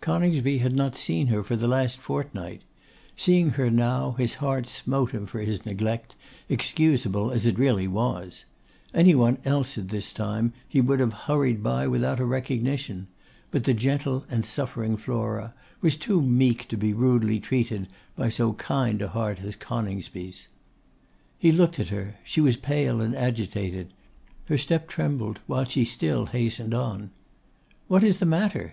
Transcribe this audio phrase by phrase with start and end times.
[0.00, 2.62] Coningsby had not seen her for the last fortnight.
[3.16, 6.14] Seeing her now, his heart smote him for his neglect,
[6.48, 8.44] excusable as it really was.
[8.94, 13.08] Any one else at this time he would have hurried by without a recognition,
[13.50, 18.52] but the gentle and suffering Flora was too meek to be rudely treated by so
[18.52, 20.46] kind a heart as Coningsby's.
[21.40, 23.92] He looked at her; she was pale and agitated.
[24.44, 27.10] Her step trembled, while she still hastened on.
[27.88, 28.60] 'What is the matter?